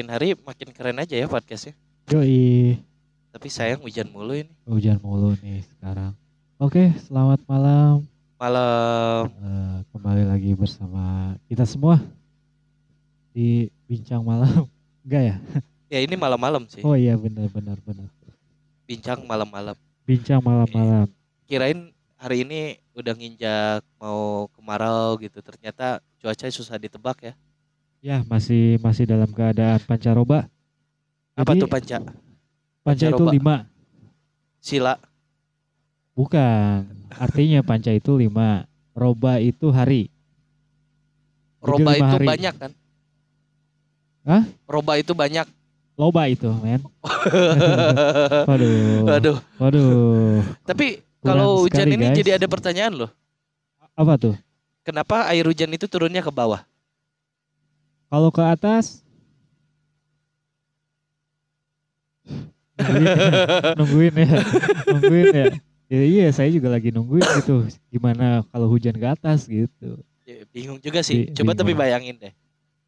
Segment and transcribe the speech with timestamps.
[0.00, 1.76] makin hari makin keren aja ya podcastnya.
[2.08, 2.80] Yoi,
[3.36, 4.48] Tapi sayang hujan mulu ini.
[4.64, 6.16] hujan mulu nih sekarang.
[6.56, 8.08] Oke, selamat malam.
[8.40, 9.28] Malam.
[9.28, 12.00] Eh, kembali lagi bersama kita semua
[13.36, 14.64] di bincang malam.
[15.04, 15.36] Enggak ya?
[15.92, 16.80] Ya ini malam-malam sih.
[16.80, 18.08] Oh iya benar benar benar.
[18.88, 19.76] Bincang malam-malam.
[20.08, 21.12] Bincang malam-malam.
[21.44, 25.44] Kirain hari ini udah nginjak mau kemarau gitu.
[25.44, 27.34] Ternyata cuaca susah ditebak ya.
[28.00, 30.48] Ya masih masih dalam keadaan pancaroba.
[31.36, 31.96] Apa Jadi, tuh panca?
[32.80, 33.56] Panca itu lima,
[34.56, 34.96] Sila.
[36.16, 36.88] bukan.
[37.12, 38.64] Artinya panca itu lima,
[38.96, 40.08] roba itu hari.
[41.60, 42.26] Roba itu hari.
[42.26, 42.72] banyak kan?
[44.24, 44.42] Hah?
[44.64, 45.44] Roba itu banyak.
[46.00, 46.80] Loba itu, men.
[48.48, 49.04] Waduh.
[49.04, 49.36] Waduh.
[49.60, 50.40] Waduh.
[50.64, 52.16] Tapi kalau hujan ini guys.
[52.16, 53.10] jadi ada pertanyaan loh.
[53.92, 54.34] Apa tuh?
[54.80, 56.64] Kenapa air hujan itu turunnya ke bawah?
[58.10, 59.06] Kalau ke atas
[62.80, 63.30] nungguin ya,
[63.78, 64.30] nungguin ya,
[64.90, 65.46] nungguin ya.
[65.90, 67.66] Ya iya, saya juga lagi nungguin gitu.
[67.90, 69.98] Gimana kalau hujan ke atas gitu.
[70.22, 71.26] Ya, bingung juga sih.
[71.26, 71.82] Bi- Coba tapi bingung.
[71.82, 72.34] bayangin deh.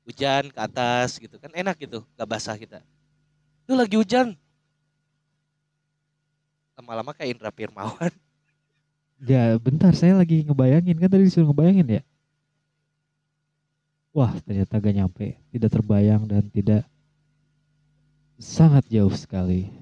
[0.07, 2.83] Hujan ke atas gitu kan enak gitu, gak basah kita.
[3.67, 4.35] Itu lagi hujan.
[6.79, 8.11] Lama-lama kayak Indra Firmawan.
[9.23, 12.03] Ya bentar, saya lagi ngebayangin kan tadi disuruh ngebayangin ya.
[14.13, 16.85] Wah ternyata gak nyampe, tidak terbayang dan tidak
[18.37, 19.73] sangat jauh sekali.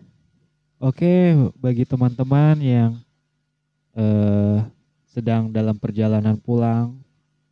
[0.78, 2.90] Oke, bagi teman-teman yang
[3.98, 4.62] eh,
[5.10, 6.94] sedang dalam perjalanan pulang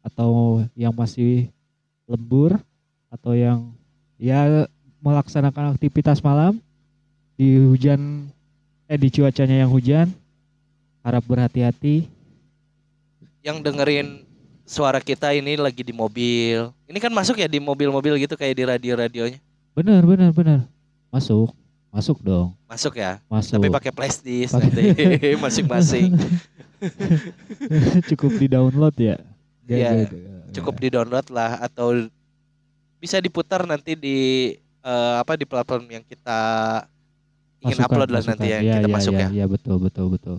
[0.07, 1.51] atau yang masih
[2.07, 2.55] lembur
[3.11, 3.75] atau yang
[4.15, 4.71] ya
[5.03, 6.63] melaksanakan aktivitas malam
[7.35, 8.31] di hujan
[8.87, 10.09] eh di cuacanya yang hujan
[11.03, 12.09] harap berhati-hati
[13.43, 14.28] Yang dengerin
[14.69, 16.69] suara kita ini lagi di mobil.
[16.85, 19.41] Ini kan masuk ya di mobil-mobil gitu kayak di radio-radionya.
[19.73, 20.61] benar benar benar
[21.09, 21.55] masuk
[21.89, 23.23] masuk dong Masuk ya.
[23.27, 24.91] masuk Tapi pakai flash disk Pakai- nanti
[25.45, 26.19] masing-masing.
[28.09, 29.17] cukup di download ya
[29.65, 30.09] Iya,
[30.51, 32.09] Cukup di-download lah atau
[32.99, 34.19] bisa diputar nanti di
[34.81, 36.41] eh, apa di platform yang kita
[37.61, 38.33] ingin Masukan, upload lah masukan.
[38.35, 39.29] nanti ya, Iya, kita iya, masuk iya, ya.
[39.31, 40.39] iya, betul betul betul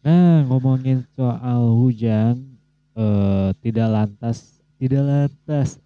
[0.00, 2.53] nah ngomongin soal hujan
[2.94, 4.36] eh, tidak lantas
[4.76, 5.78] tidak lantas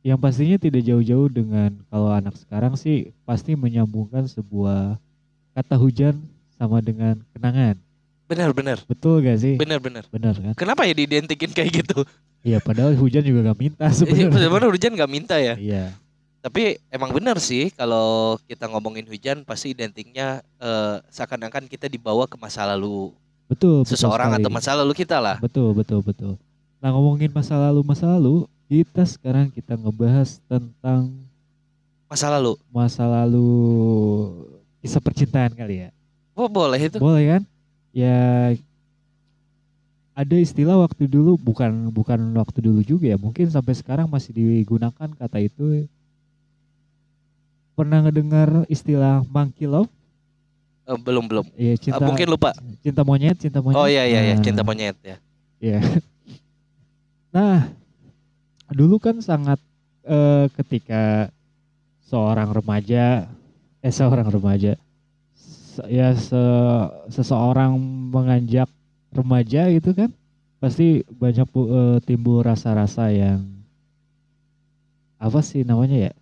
[0.00, 4.96] yang pastinya tidak jauh-jauh dengan kalau anak sekarang sih pasti menyambungkan sebuah
[5.52, 6.14] kata hujan
[6.54, 7.76] sama dengan kenangan
[8.28, 8.78] Benar benar.
[8.84, 10.04] betul gak sih Benar benar.
[10.08, 12.04] benar kan Kenapa ya diidentikin kayak gitu?
[12.44, 15.54] iya padahal hujan juga gak minta Iya, sebenarnya Benar-benar hujan nggak minta ya.
[15.58, 15.90] iya
[16.38, 22.38] Tapi emang benar sih kalau kita ngomongin hujan pasti identiknya eh, seakan-akan kita dibawa ke
[22.38, 23.10] masa lalu
[23.48, 24.44] betul betul seseorang sekali.
[24.44, 25.36] atau masa lalu kita lah.
[25.40, 26.34] Betul, betul, betul.
[26.78, 31.10] Nah ngomongin masa lalu, masa lalu, kita sekarang kita ngebahas tentang
[32.08, 32.56] Masa lalu.
[32.72, 33.48] masa lalu
[34.80, 35.90] kisah percintaan kali ya.
[36.38, 36.96] Oh boleh itu.
[37.02, 37.42] Boleh kan?
[37.92, 38.54] Ya
[40.18, 43.18] ada istilah waktu dulu, bukan bukan waktu dulu juga ya.
[43.18, 45.86] Mungkin sampai sekarang masih digunakan kata itu.
[47.78, 49.90] Pernah ngedengar istilah monkey love?
[50.88, 51.44] Eh, belum belum.
[51.52, 52.56] Ya Eh, cinta mungkin lupa.
[52.80, 53.76] cinta monyet, cinta monyet.
[53.76, 55.16] Oh iya iya iya Nah, cinta monyet ya.
[55.60, 55.80] Ya.
[57.28, 57.68] Nah,
[58.72, 59.60] dulu kan sangat
[60.00, 61.28] eh, ketika
[62.00, 63.28] seorang remaja,
[63.84, 64.80] eh seorang remaja,
[65.36, 67.76] se- ya se- seseorang
[68.08, 68.72] menganjak
[69.12, 70.08] remaja gitu kan,
[70.56, 73.44] pasti banyak eh, timbul rasa-rasa yang
[75.20, 76.12] apa sih namanya ya?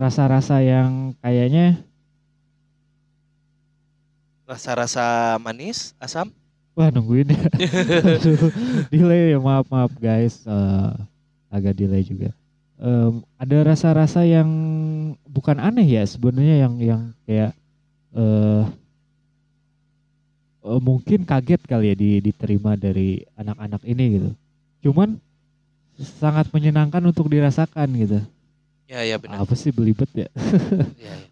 [0.00, 1.84] Rasa-rasa yang kayaknya
[4.50, 6.34] Rasa-rasa manis, asam.
[6.74, 7.46] Wah nungguin ya.
[8.90, 10.42] Delay ya maaf maaf guys.
[10.42, 10.90] Eh,
[11.54, 12.34] agak delay juga.
[12.82, 14.50] Em, ada rasa-rasa yang
[15.22, 17.54] bukan aneh ya sebenarnya yang yang kayak
[18.10, 18.64] eh
[20.66, 24.30] eh, mungkin kaget kali ya di, diterima dari anak-anak ini gitu.
[24.90, 25.14] Cuman
[25.94, 28.18] sangat menyenangkan untuk dirasakan gitu.
[28.90, 29.46] Ya ya benar.
[29.46, 30.26] Apa sih belibet ya?
[30.98, 31.29] Ya, ya.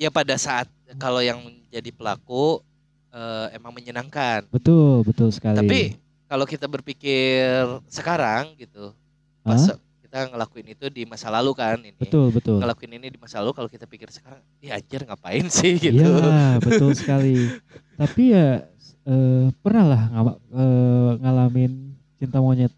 [0.00, 0.64] Ya pada saat
[0.96, 2.64] kalau yang menjadi pelaku
[3.12, 4.48] eh, emang menyenangkan.
[4.48, 5.60] Betul betul sekali.
[5.60, 5.80] Tapi
[6.24, 7.44] kalau kita berpikir
[7.86, 8.96] sekarang gitu,
[9.44, 9.60] pas
[10.00, 11.94] kita ngelakuin itu di masa lalu kan ini.
[11.94, 12.56] betul betul.
[12.58, 16.00] Ngelakuin ini di masa lalu kalau kita pikir sekarang, ya anjir ngapain sih gitu.
[16.00, 17.52] Iya, betul sekali.
[17.94, 18.64] Tapi ya
[19.04, 21.72] eh, pernah lah ngala- eh, ngalamin
[22.16, 22.72] cinta monyet.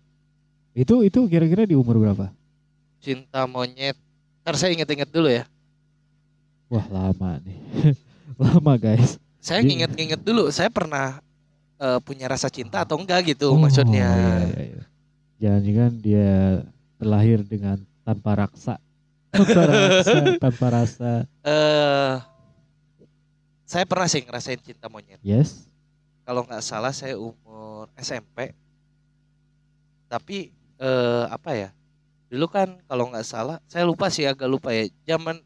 [0.74, 2.32] Itu itu kira-kira di umur berapa?
[2.98, 3.94] Cinta monyet.
[4.42, 5.46] Ntar saya inget-inget dulu ya.
[6.72, 7.58] Wah, lama nih.
[8.40, 9.20] lama, guys.
[9.44, 11.20] Saya nginget-nginget dulu, saya pernah
[11.76, 14.08] eh, punya rasa cinta atau enggak gitu Oh, maksudnya.
[14.08, 14.82] iya, iya, iya.
[15.36, 16.30] Jangan-jangan dia
[16.96, 17.76] terlahir dengan
[18.08, 18.80] tanpa raksa.
[19.32, 21.10] Tanpa raksa, tanpa rasa.
[21.40, 22.14] Eh
[23.64, 25.16] saya pernah sih ngerasain cinta monyet.
[25.24, 25.64] Yes.
[26.28, 28.52] Kalau nggak salah saya umur SMP.
[30.08, 31.68] Tapi eh apa ya?
[32.28, 34.84] Dulu kan kalau nggak salah, saya lupa sih agak lupa ya.
[35.08, 35.40] Zaman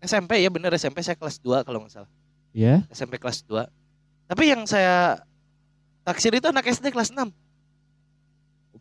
[0.00, 2.10] SMP ya bener SMP saya kelas 2 kalau nggak salah.
[2.50, 2.82] Ya.
[2.88, 3.68] SMP kelas 2.
[4.26, 5.20] Tapi yang saya
[6.02, 7.30] taksir itu anak SD kelas 6.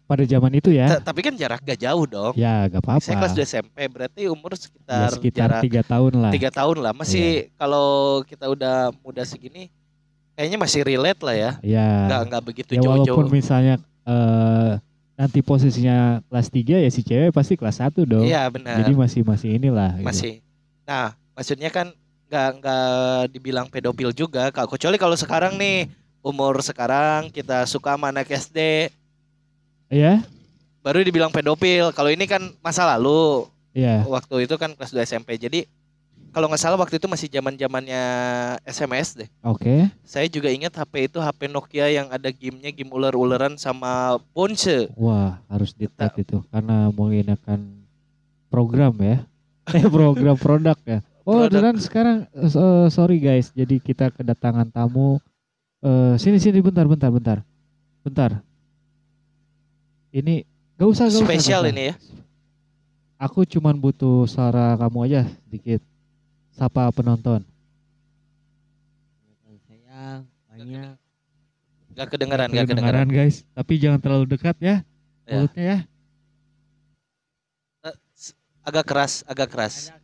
[0.06, 0.98] Pada zaman itu ya.
[0.98, 2.33] Ta- Tapi kan jarak gak jauh dong.
[2.33, 2.98] Ya, gak apa-apa.
[3.00, 6.31] Saya kelas 2 SMP berarti umur Ya, sekitar, sekitar jarak tiga tahun lah.
[6.33, 6.94] tiga tahun lah.
[6.98, 7.88] Masih kalau
[8.25, 9.69] kita udah muda segini
[10.33, 11.51] kayaknya masih relate lah ya.
[11.62, 11.88] Ya.
[12.07, 13.30] Nggak nggak begitu ya walaupun jauh-jauh.
[13.30, 14.71] misalnya eh
[15.13, 18.25] nanti posisinya kelas 3 ya si cewek pasti kelas 1 dong.
[18.25, 18.81] Iya benar.
[18.81, 20.42] Jadi masih masih inilah gitu.
[20.90, 21.94] Nah, maksudnya kan
[22.30, 22.90] nggak nggak
[23.30, 24.50] dibilang pedofil juga.
[24.50, 25.86] Kalau kecuali kalau sekarang nih
[26.26, 28.90] umur sekarang kita suka sama anak SD
[29.90, 30.26] Iya?
[30.80, 31.92] baru dibilang pedofil.
[31.94, 33.46] Kalau ini kan masa lalu.
[33.78, 34.02] Iya.
[34.10, 35.38] Waktu itu kan kelas 2 SMP.
[35.38, 35.70] Jadi
[36.30, 38.04] kalau nggak salah waktu itu masih zaman-zamannya
[38.66, 39.30] SMS deh.
[39.42, 39.90] Oke.
[40.06, 44.90] Saya juga ingat HP itu HP Nokia yang ada gamenya game ular-ularan sama Ponce.
[44.94, 47.60] Wah, harus di tag itu karena menggunakan
[48.50, 49.26] program ya.
[49.71, 51.00] Eh program produk ya.
[51.24, 51.62] Oh, Produk.
[51.62, 52.18] dan sekarang
[52.48, 55.21] so- sorry guys, jadi kita kedatangan tamu
[55.80, 57.38] eh sini sini bentar bentar bentar.
[58.01, 58.31] Bentar.
[60.10, 60.42] Ini
[60.74, 61.69] gak usah gak Spesial usah.
[61.69, 61.95] ini ya.
[63.19, 65.83] Aku cuman butuh suara kamu aja sedikit.
[66.50, 67.44] Sapa penonton.
[69.62, 70.95] saya banyak
[71.92, 73.06] Gak kedengeran, gak kedengeran.
[73.06, 74.75] Kedengaran guys, tapi jangan terlalu dekat ya
[75.24, 75.36] Ya.
[75.36, 75.77] mulutnya ya.
[78.69, 79.89] Agak keras, agak keras.
[79.89, 79.98] ya,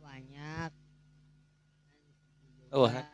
[0.00, 0.70] banyak
[2.72, 3.04] Oh, ya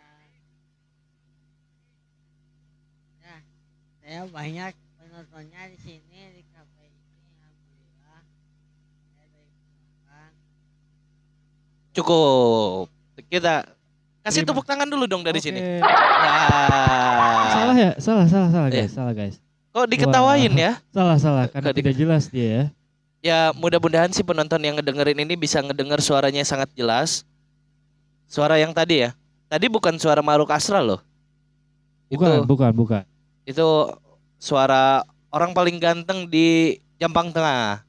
[3.99, 7.03] saya banyak penontonnya di sini di kafe ini
[7.35, 8.23] alhamdulillah
[11.93, 12.87] Cukup.
[13.27, 13.67] Kita
[14.23, 15.51] kasih Terima- tepuk tangan dulu dong dari Oke.
[15.51, 15.59] sini.
[15.83, 17.51] Nah.
[17.51, 17.91] Salah ya?
[17.99, 19.43] Salah, salah, salah guys, salah guys.
[19.75, 20.79] Kok diketawain ya?
[20.95, 22.65] Salah, salah karena Kok di- tidak jelas dia ya.
[23.19, 27.27] Ya mudah-mudahan sih penonton yang ngedengerin ini bisa ngedenger suaranya sangat jelas.
[28.31, 29.11] Suara yang tadi ya.
[29.49, 31.01] Tadi bukan suara Maruk Asra loh.
[32.09, 33.03] Bukan, Itu bukan, bukan.
[33.49, 33.69] itu
[34.37, 37.81] suara orang paling ganteng di Jampang Tengah.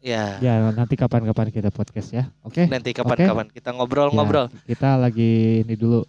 [0.00, 0.40] Ya.
[0.40, 2.32] Ya, nanti kapan-kapan kita podcast ya.
[2.40, 2.64] Oke.
[2.64, 4.48] Nanti kapan-kapan kita ngobrol-ngobrol.
[4.64, 6.00] Kita lagi ini dulu.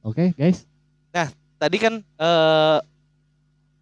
[0.00, 0.64] Oke, guys.
[1.54, 2.78] Tadi kan eh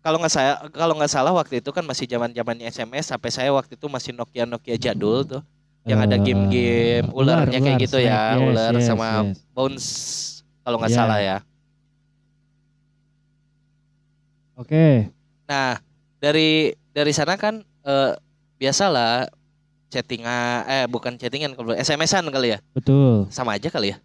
[0.02, 3.50] kalau nggak saya kalau nggak salah waktu itu kan masih zaman zamannya SMS sampai saya
[3.50, 5.42] waktu itu masih Nokia Nokia jadul tuh
[5.82, 9.38] yang ada Eh, game-game ularnya kayak ular, gitu ya yes, ular yes, sama yes.
[9.50, 9.88] bounce
[10.62, 10.98] kalau nggak Ya.
[10.98, 11.38] salah ya.
[14.54, 15.10] Oke.
[15.48, 15.80] Nah
[16.18, 16.50] dari
[16.92, 18.12] dari sana kan eh
[18.60, 19.26] biasalah
[19.90, 23.26] chattingan eh bukan chattingan kalau SMS-an kali ya Betul.
[23.28, 23.98] sama aja kali ya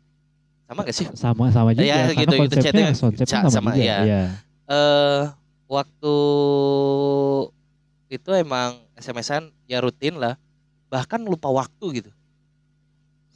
[0.68, 1.08] sama gak sih?
[1.16, 3.80] Sama sama juga Ya, karena gitu, gitu, konsepnya, chatting konsepnya sa- sama, sama, juga.
[3.80, 3.98] iya.
[4.04, 4.22] Iya.
[4.68, 5.22] eh
[5.68, 6.16] waktu
[8.08, 10.40] itu emang SMS-an ya rutin lah
[10.88, 12.12] bahkan lupa waktu gitu.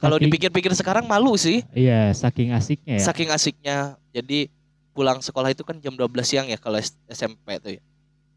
[0.00, 3.04] Kalau dipikir-pikir sekarang malu sih Iya, saking asiknya ya.
[3.06, 3.76] saking asiknya.
[4.10, 4.50] Jadi
[4.90, 7.82] pulang sekolah itu kan jam 12 siang ya kalau SMP tuh ya.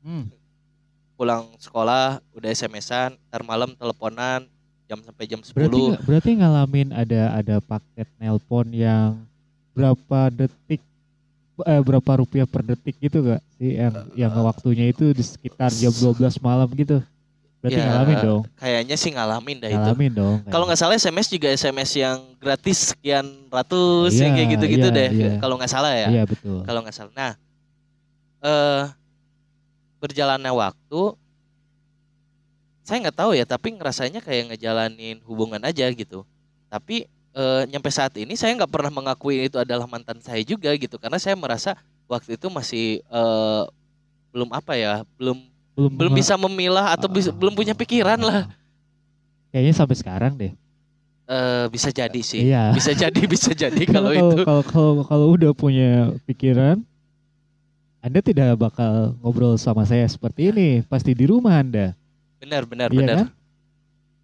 [0.06, 0.30] Hmm.
[1.16, 4.46] Pulang sekolah udah SMS-an, ntar malam teleponan
[4.86, 5.56] jam sampai jam 10.
[5.58, 9.26] Berarti berarti ngalamin ada ada paket nelpon yang
[9.74, 10.84] berapa detik
[11.64, 15.72] eh, berapa rupiah per detik gitu gak sih yang yang Eh, waktunya itu di sekitar
[15.72, 17.00] jam 12 malam gitu.
[17.64, 18.42] Berarti Ya, ngalamin dong.
[18.62, 19.80] Kayaknya sih ngalamin dah itu.
[19.82, 20.36] Ngalamin dong.
[20.54, 24.98] Kalau nggak salah SMS juga SMS yang gratis sekian ratus Iya, yang kayak gitu-gitu iya,
[25.02, 25.10] deh.
[25.10, 25.32] iya.
[25.42, 26.08] Kalau nggak salah ya.
[26.14, 26.62] Iya betul.
[26.62, 27.14] Kalau nggak salah.
[27.18, 27.32] Nah,
[28.46, 28.84] eh
[29.98, 31.02] berjalannya waktu,
[32.86, 36.22] saya nggak tahu ya, tapi ngerasanya kayak ngejalanin hubungan aja gitu.
[36.70, 40.96] Tapi eh, nyampe saat ini saya nggak pernah mengakui itu adalah mantan saya juga gitu,
[40.96, 41.76] karena saya merasa
[42.08, 43.64] waktu itu masih eh,
[44.32, 45.38] belum apa ya, belum
[45.76, 47.36] Belum belum bisa memilah atau bisa, Ah.
[47.36, 48.48] belum punya pikiran lah.
[49.52, 50.56] Kayaknya sampai sekarang deh.
[51.28, 52.48] Eh, bisa jadi sih.
[52.48, 52.72] Iya.
[52.72, 54.40] Bisa jadi, bisa jadi kalau itu.
[54.48, 56.80] kalau kalau kalau udah punya pikiran
[58.00, 61.98] anda tidak bakal ngobrol sama saya seperti ini, pasti di rumah Anda.
[62.38, 63.16] Benar, benar, Iya benar.
[63.18, 63.28] kan?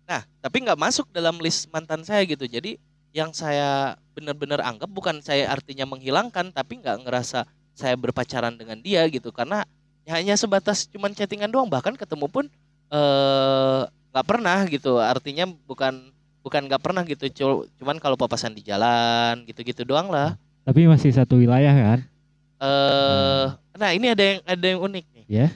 [0.06, 2.46] Nah, tapi nggak masuk dalam list mantan saya gitu.
[2.46, 2.78] Jadi
[3.12, 9.04] yang saya benar-benar anggap bukan saya artinya menghilangkan, tapi nggak ngerasa saya berpacaran dengan dia
[9.08, 9.32] gitu.
[9.32, 9.64] Karena
[10.08, 12.46] hanya sebatas cuman chattingan doang, bahkan ketemu pun
[12.92, 15.00] eh, nggak pernah gitu.
[15.00, 16.12] Artinya bukan
[16.44, 17.26] bukan nggak pernah gitu.
[17.32, 20.36] cu- Cuman kalau papasan di jalan gitu-gitu doang lah.
[20.68, 22.00] Tapi masih satu wilayah kan?
[22.62, 23.46] Eh,
[23.80, 25.26] nah ini ada yang ada yang unik nih.
[25.26, 25.48] Ya.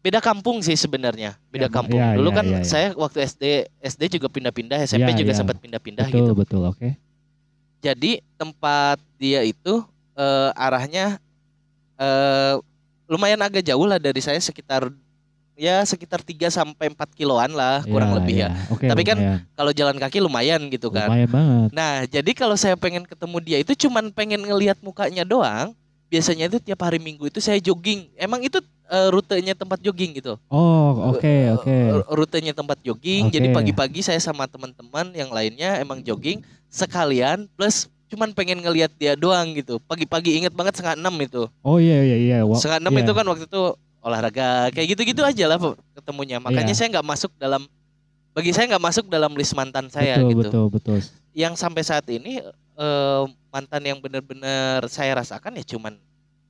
[0.00, 2.64] Beda kampung sih sebenarnya beda Ya, kampung ya, dulu ya, kan ya, ya.
[2.64, 3.44] saya waktu SD
[3.78, 5.38] SD juga pindah-pindah SMP Ya, juga ya.
[5.38, 6.88] sempat pindah-pindah betul gitu betul oke
[7.80, 11.20] jadi tempat dia itu eh, arahnya
[11.96, 12.54] eh,
[13.06, 14.88] lumayan agak jauh lah dari saya sekitar
[15.52, 18.48] ya sekitar 3 sampai 4 kiloan lah kurang lebih ya.
[18.72, 19.38] oke Tapi kan lumayan.
[19.52, 21.12] Kalau jalan kaki lumayan gitu kan.
[21.12, 25.76] lumayan banget Nah, jadi kalau saya pengen ketemu dia itu cuman pengen ngelihat mukanya doang.
[26.08, 28.08] Biasanya itu tiap hari Minggu itu saya jogging.
[28.16, 28.56] Emang itu
[28.90, 30.34] eh, rutenya tempat jogging gitu.
[30.50, 33.30] oh oke Eh, oke eh, Rutenya tempat jogging.
[33.30, 33.38] Oke.
[33.38, 39.14] Jadi pagi-pagi saya sama teman-teman yang lainnya emang jogging sekalian plus cuman pengen ngelihat dia
[39.14, 39.78] doang gitu.
[39.86, 41.46] Pagi-pagi inget banget setengah enam itu.
[41.62, 43.02] oh iya iya iya Setengah enam iya.
[43.06, 43.62] itu kan waktu itu
[44.00, 45.58] olahraga kayak gitu-gitu aja lah
[45.94, 46.42] ketemunya.
[46.42, 46.78] Makanya Iya.
[46.78, 47.62] saya nggak masuk dalam
[48.30, 50.40] bagi saya nggak masuk dalam list mantan saya betul gitu.
[50.42, 50.98] betul betul
[51.30, 52.42] Yang sampai saat ini
[52.74, 53.22] eh,
[53.54, 55.94] mantan yang benar-benar saya rasakan ya cuman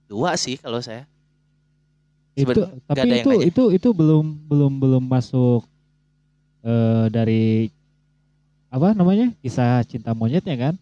[0.08, 1.04] dua sih kalau saya.
[2.40, 3.44] Itu Seben- nggak ada tapi yang itu nanya.
[3.46, 5.62] itu itu belum belum belum masuk
[6.60, 7.68] eh dari
[8.68, 10.74] apa namanya kisah cinta monyetnya kan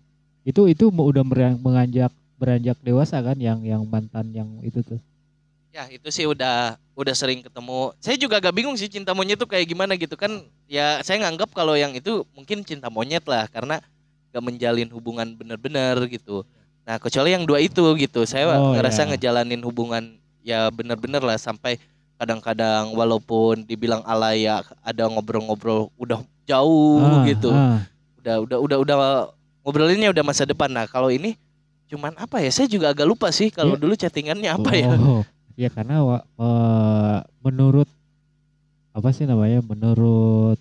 [0.43, 1.25] itu itu udah
[1.57, 5.01] menganjak beranjak dewasa kan yang yang mantan yang itu tuh
[5.69, 7.93] Ya itu sih udah udah sering ketemu.
[8.01, 10.33] Saya juga agak bingung sih cinta monyet tuh kayak gimana gitu kan.
[10.65, 13.77] Ya saya nganggap kalau yang itu mungkin cinta monyet lah karena
[14.33, 16.43] gak menjalin hubungan bener-bener gitu.
[16.89, 18.25] Nah kecuali yang dua itu gitu.
[18.25, 19.09] Saya Oh, ngerasa iya.
[19.13, 20.17] ngejalanin hubungan
[20.49, 21.77] ya bener-bener lah sampai
[22.17, 27.53] kadang-kadang walaupun dibilang alay ya ada ngobrol-ngobrol udah jauh Ah, gitu.
[27.53, 27.85] ah.
[28.19, 28.97] Udah udah udah udah
[29.63, 30.73] ngobrolinnya udah masa depan.
[30.73, 31.37] Nah kalau ini
[31.87, 32.49] cuman apa ya?
[32.49, 33.83] Saya juga agak lupa sih kalau Iya.
[33.85, 34.89] dulu chattingannya apa ya.
[34.97, 35.23] Oh,
[35.55, 37.89] ya karena wa- eh, menurut
[38.91, 39.61] apa sih namanya?
[39.61, 40.57] Menurut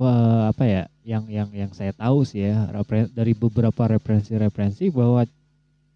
[0.00, 0.82] eh, apa ya?
[1.04, 2.68] Yang yang yang saya tahu sih ya
[3.10, 5.24] dari beberapa referensi-referensi bahwa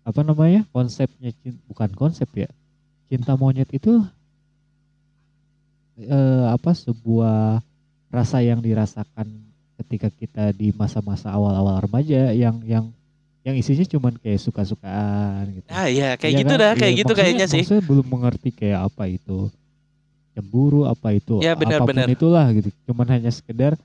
[0.05, 0.69] apa namanya?
[0.71, 1.33] Konsepnya
[1.67, 2.49] bukan konsep ya.
[3.09, 4.01] Cinta monyet itu
[5.99, 7.61] eh, apa sebuah
[8.11, 9.27] rasa yang dirasakan
[9.83, 12.87] ketika kita di masa-masa awal-awal remaja yang yang
[13.45, 15.69] yang isinya cuman kayak suka-sukaan gitu.
[15.69, 16.61] Ah iya kayak Iya gitu kan?
[16.63, 17.61] dah kayak Iya, gitu kayaknya sih.
[17.61, 19.39] Maksudnya belum mengerti kayak apa itu
[20.35, 22.07] cemburu, apa itu Ya, benar, apa pun benar.
[22.09, 22.69] itulah gitu.
[22.89, 23.77] Cuman hanya sekedar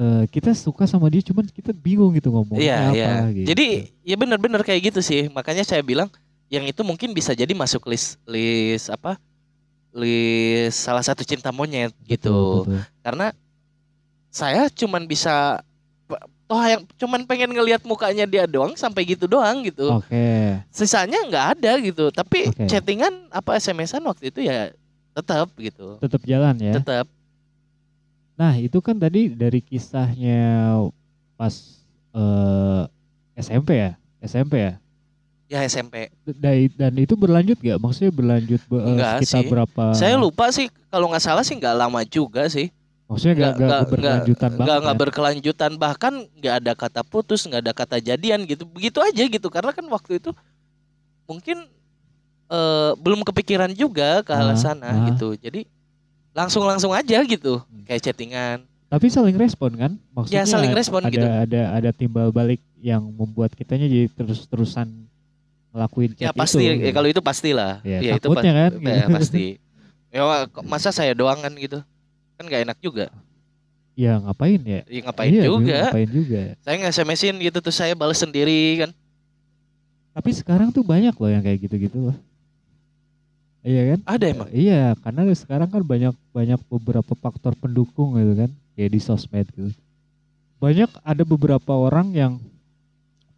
[0.00, 2.94] eh, kita suka sama dia, cuman kita bingung gitu ngomongnya Iya apa.
[2.96, 3.12] iya.
[3.28, 3.46] Gitu.
[3.52, 3.66] Jadi
[4.00, 5.28] ya benar-benar kayak gitu sih.
[5.28, 6.08] Makanya saya bilang
[6.48, 9.20] yang itu mungkin bisa jadi masuk list list apa?
[9.92, 12.64] List salah satu cinta monyet gitu.
[12.64, 12.80] Betul, betul.
[13.04, 13.26] Karena
[14.30, 15.60] saya cuman bisa
[16.50, 20.02] toh yang cuman pengen ngelihat mukanya dia doang sampai gitu doang gitu.
[20.02, 20.58] Oke.
[20.74, 22.10] Sisanya nggak ada gitu.
[22.10, 22.66] Tapi Oke.
[22.66, 24.74] chattingan apa SMS-an waktu itu ya
[25.14, 25.98] tetap gitu.
[26.02, 26.74] Tetap jalan ya.
[26.74, 27.06] Tetap.
[28.40, 30.72] Nah, itu kan tadi dari kisahnya
[31.36, 31.52] pas
[32.16, 32.82] eh,
[33.36, 33.92] SMP ya?
[34.18, 34.74] SMP ya?
[35.50, 36.08] Ya SMP.
[36.24, 37.76] Dari, dan itu berlanjut gak?
[37.76, 39.50] Maksudnya berlanjut be- eh, Enggak sekitar sih.
[39.50, 39.84] berapa?
[39.92, 42.72] Saya lupa sih kalau nggak salah sih nggak lama juga sih.
[43.10, 45.00] Maksudnya gak, gak, berkelanjutan banget nggak nggak ya?
[45.02, 49.74] berkelanjutan bahkan nggak ada kata putus nggak ada kata jadian gitu begitu aja gitu karena
[49.74, 50.30] kan waktu itu
[51.26, 51.66] mungkin
[52.46, 54.96] eh, belum kepikiran juga ke arah Ah, sana ah.
[55.10, 55.66] gitu jadi
[56.32, 57.84] langsung langsung aja gitu Hmm.
[57.84, 59.92] kayak chattingan Tapi saling respon kan?
[60.10, 61.22] Maksudnya Ya, saling respon ada, gitu.
[61.22, 64.90] Ada ada timbal balik yang membuat kitanya jadi terus-terusan
[65.70, 66.82] ngelakuin ya pasti itu.
[66.82, 69.14] ya, kalau itu pastilah Ya, ya, itu takutnya kan, ya, gitu.
[69.14, 69.44] pasti
[70.10, 70.22] ya
[70.64, 71.78] masa saya doang kan gitu
[72.34, 73.06] kan nggak enak juga
[73.94, 74.80] Ya ngapain ya?
[74.82, 76.40] ya, ngapain Iya, juga Ngapain juga.
[76.58, 78.90] saya nggak SMS-in gitu tuh saya balas sendiri kan
[80.10, 82.16] Tapi sekarang tuh banyak loh yang kayak gitu-gitu loh.
[83.60, 83.98] Iya kan?
[84.08, 89.00] ada emang Iya, karena sekarang kan banyak banyak beberapa faktor pendukung gitu kan, kayak di
[89.00, 89.72] sosmed gitu.
[90.60, 92.32] Banyak ada beberapa orang yang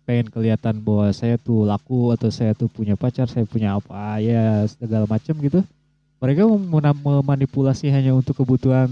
[0.07, 4.67] pengen kelihatan bahwa saya tuh laku atau saya tuh punya pacar, saya punya apa ya
[4.71, 5.63] segala macam gitu.
[6.23, 8.91] Mereka mem- memanipulasi hanya untuk kebutuhan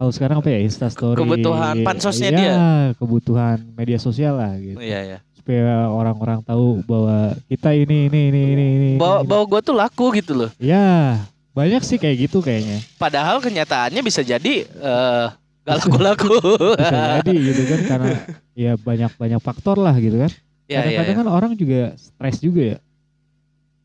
[0.00, 1.12] kalau sekarang apa ya Insta story.
[1.14, 2.54] Kebutuhan pansosnya Iya, dia.
[2.96, 4.80] kebutuhan media sosial lah gitu.
[4.80, 8.90] iya ya Supaya orang-orang tahu bahwa kita ini ini ini ini ini.
[8.96, 9.28] bahwa ini.
[9.28, 12.80] bahwa gue tuh laku gitu loh Ya, banyak sih kayak gitu kayaknya.
[12.96, 15.26] Padahal kenyataannya bisa jadi eh
[15.60, 16.32] gak laku-laku.
[16.80, 18.10] Bisa jadi gitu kan karena
[18.64, 20.32] ya banyak-banyak faktor lah gitu kan.
[20.64, 21.20] ya, ya, Kadang-kadang ya.
[21.20, 22.78] kan orang juga stres juga ya.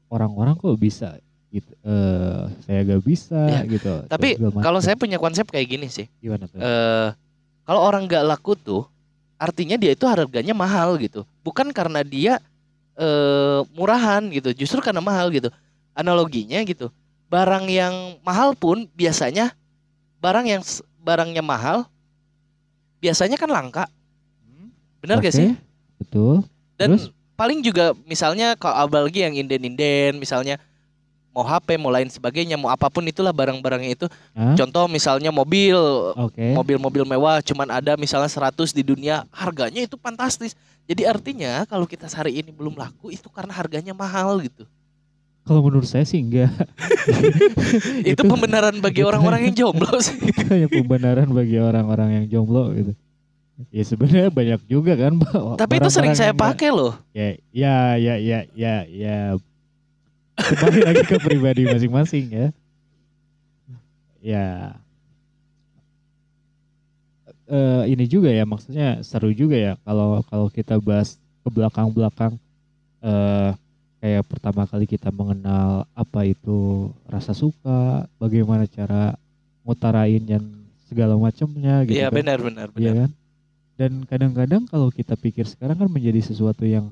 [0.08, 1.20] Orang-orang kok bisa
[1.56, 1.72] gitu.
[1.88, 4.04] Eh saya gak bisa Ya, gitu.
[4.12, 6.12] Tapi kalau saya punya konsep kayak gini sih.
[6.20, 6.60] gimana tuh?
[6.60, 7.10] eh
[7.64, 8.84] kalau orang gak laku tuh
[9.40, 11.24] artinya dia itu harganya mahal gitu.
[11.48, 12.44] Bukan karena dia
[13.00, 15.48] eh murahan gitu, justru karena mahal gitu.
[15.96, 16.92] Analoginya gitu.
[17.32, 19.56] Barang yang mahal pun biasanya
[20.20, 20.62] barang yang
[21.00, 21.88] barangnya mahal
[23.00, 23.86] biasanya kan langka.
[25.00, 25.50] Benar gak Oke, sih?
[26.02, 26.44] Betul.
[26.76, 27.14] Dan Terus?
[27.38, 30.58] paling juga misalnya kalau apalagi yang inden-inden misalnya
[31.36, 34.08] mau HP, mau lain sebagainya, mau apa pun itulah barang-barangnya itu.
[34.32, 34.56] Hah?
[34.56, 35.76] Contoh misalnya mobil,
[36.16, 36.56] Oke.
[36.56, 40.56] mobil-mobil mewah cuman ada misalnya 100 di dunia, harganya itu fantastis.
[40.88, 44.64] Jadi artinya kalau kita hari ini belum laku itu karena harganya mahal gitu.
[45.46, 46.50] Kalau menurut saya sih enggak.
[48.16, 50.18] itu, pembenaran bagi orang-orang yang jomblo sih.
[50.32, 52.98] itu hanya pembenaran bagi orang-orang yang jomblo gitu.
[53.70, 55.22] Ya sebenarnya banyak juga kan.
[55.54, 56.98] Tapi itu sering saya pakai loh.
[57.14, 59.18] Ya, ya, ya, ya, ya, ya.
[60.36, 62.48] Kembali lagi ke pribadi masing-masing ya.
[64.20, 64.76] Ya.
[67.46, 72.36] Eh ini juga ya maksudnya seru juga ya kalau kalau kita bahas ke belakang-belakang
[73.06, 73.52] eh
[74.02, 79.14] kayak pertama kali kita mengenal apa itu rasa suka, bagaimana cara
[79.66, 80.42] ngutarain dan
[80.90, 82.18] segala macamnya gitu Iya kan.
[82.18, 82.98] benar benar Iya benar.
[82.98, 83.10] kan?
[83.76, 86.90] Dan kadang-kadang kalau kita pikir sekarang kan menjadi sesuatu yang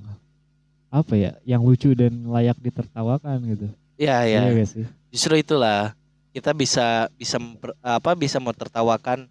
[0.93, 3.65] apa ya, yang lucu dan layak ditertawakan gitu.
[3.97, 4.39] Iya iya.
[4.45, 4.85] Iya gak sih?
[5.09, 5.97] Justru itulah
[6.29, 9.25] kita bisa bisa memper- apa bisa tertawakan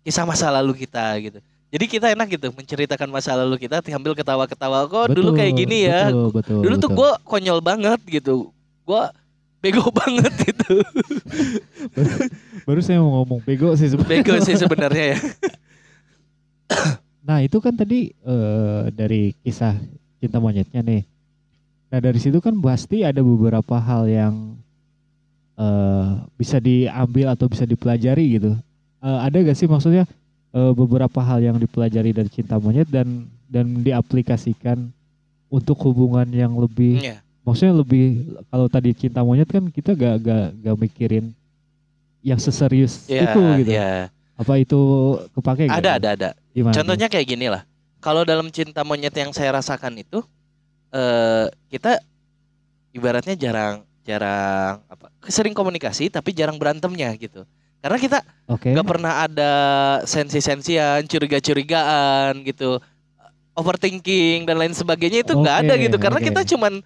[0.00, 1.38] kisah masa lalu kita gitu.
[1.68, 4.88] Jadi kita enak gitu menceritakan masa lalu kita sambil ketawa-ketawa.
[4.88, 6.08] Kok Oh, dulu kayak gini ya.
[6.08, 6.60] Betul, betul.
[6.64, 6.98] dulu tuh betul.
[7.04, 8.48] gue konyol banget gitu.
[8.88, 9.02] Gue
[9.60, 10.80] bego banget gitu.
[12.64, 14.24] baru saya mau ngomong bego sih sebenarnya.
[14.24, 15.18] Bego sih sebenarnya ya.
[17.20, 19.76] Nah, itu kan tadi eh, dari kisah
[20.18, 21.02] cinta monyetnya nih.
[21.88, 24.34] Nah, dari situ kan pasti ada beberapa hal yang
[25.54, 26.06] eh,
[26.36, 28.52] bisa diambil atau bisa dipelajari gitu.
[28.98, 30.04] Eh, ada gak sih maksudnya
[30.52, 34.90] eh, beberapa hal yang dipelajari dari cinta monyet dan dan diaplikasikan
[35.48, 37.24] untuk hubungan yang lebih Iya.
[37.40, 38.20] maksudnya lebih
[38.52, 41.32] kalau tadi cinta monyet kan kita gak gak gak mikirin
[42.20, 43.70] yang seserius Iya, itu gitu.
[43.72, 44.12] iya.
[44.36, 44.80] Apa itu
[45.32, 45.80] kepake gak?
[45.80, 46.28] Ada ada ada.
[46.52, 46.74] Gimana?
[46.76, 47.64] Contohnya kayak gini lah.
[47.98, 50.22] Kalau dalam cinta monyet yang saya rasakan itu
[50.94, 52.00] eh kita
[52.96, 57.44] ibaratnya jarang jarang apa sering komunikasi tapi jarang berantemnya gitu.
[57.78, 59.52] Karena kita nggak pernah ada
[60.02, 62.82] sensi-sensian, curiga-curigaan gitu.
[63.54, 65.96] Overthinking dan lain sebagainya itu nggak ada gitu.
[65.98, 66.26] Karena oke.
[66.26, 66.82] kita cuman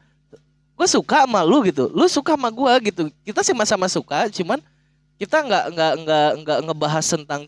[0.73, 1.89] gue suka sama lu gitu.
[1.93, 3.09] Lu suka sama gua gitu.
[3.25, 4.61] Kita sih sama-sama suka, cuman
[5.17, 7.47] kita nggak nggak nggak nggak ngebahas tentang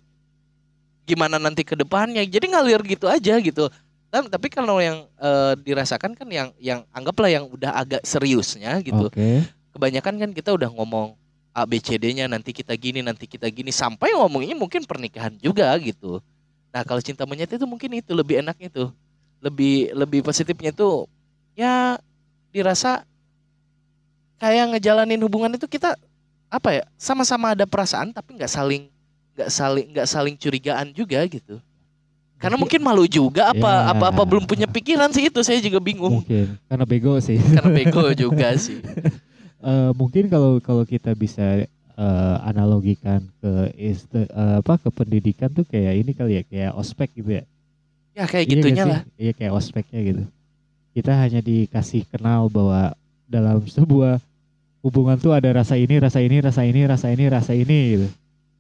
[1.05, 2.25] gimana nanti ke depannya.
[2.25, 3.69] Jadi ngalir gitu aja gitu.
[4.15, 9.11] Dan, tapi kalau yang eh, dirasakan kan yang yang anggaplah yang udah agak seriusnya gitu
[9.11, 9.43] Oke.
[9.75, 11.19] kebanyakan kan kita udah ngomong
[11.51, 15.75] A B C D-nya nanti kita gini nanti kita gini sampai ngomongnya mungkin pernikahan juga
[15.83, 16.23] gitu.
[16.71, 18.95] Nah, kalau cinta monyet itu mungkin itu lebih enaknya tuh.
[19.43, 21.11] Lebih lebih positifnya tuh
[21.59, 21.99] ya
[22.55, 23.03] dirasa
[24.39, 25.99] kayak ngejalanin hubungan itu kita
[26.47, 26.85] apa ya?
[26.95, 28.94] Sama-sama ada perasaan tapi nggak saling
[29.35, 31.59] nggak saling nggak saling curigaan juga gitu.
[32.39, 33.91] Karena mungkin malu juga apa Ya.
[33.95, 36.21] apa apa belum punya pikiran sih itu saya juga bingung.
[36.21, 37.39] Mungkin karena bego sih.
[37.41, 38.79] Karena bego juga sih.
[39.65, 43.97] Eh, mungkin kalau kalau kita bisa eh, analogikan ke eh,
[44.61, 47.45] apa ke pendidikan tuh kayak ini kali ya kayak ospek gitu ya.
[48.13, 49.01] Ya kayak Iya nggak gitunya lah.
[49.17, 50.23] Iya kayak ospeknya gitu.
[50.93, 52.93] Kita hanya dikasih kenal bahwa
[53.25, 54.21] dalam sebuah
[54.85, 58.09] hubungan tuh ada rasa ini, rasa ini, rasa ini, rasa ini, rasa ini gitu.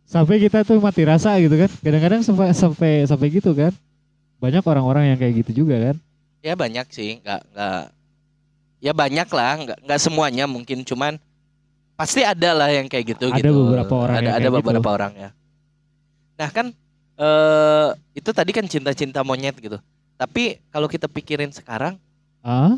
[0.04, 1.70] Sampai kita tuh mati rasa gitu kan.
[1.80, 3.72] Kadang-kadang sampai sampai sampai gitu kan.
[4.38, 5.96] Banyak orang-orang yang kayak gitu juga kan.
[6.44, 7.82] Ya banyak sih, nggak nggak
[8.84, 11.16] ya banyak lah, nggak nggak semuanya mungkin cuman
[11.96, 13.54] pasti ada lah yang kayak gitu Ada gitu.
[13.64, 14.96] beberapa orang ada ada kayak beberapa gitu.
[15.00, 15.30] orang ya.
[16.36, 16.66] Nah kan
[17.14, 19.80] eh itu tadi kan cinta-cinta monyet gitu.
[20.20, 21.96] Tapi kalau kita pikirin sekarang,
[22.44, 22.76] Ah,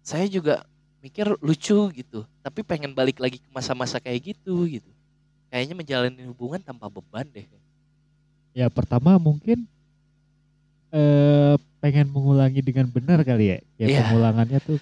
[0.00, 0.64] saya juga
[1.04, 2.24] mikir lucu gitu.
[2.40, 4.88] Tapi pengen balik lagi ke masa-masa kayak gitu gitu.
[5.48, 7.46] Kayaknya menjalani hubungan tanpa beban deh.
[8.52, 9.68] ya pertama mungkin
[10.90, 13.58] eh pengen mengulangi dengan benar kali ya.
[13.78, 14.00] Ya Iya.
[14.02, 14.78] pengulangannya tuh